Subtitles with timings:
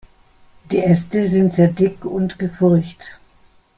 [0.71, 3.19] Die Äste sind sehr dick und gefurcht.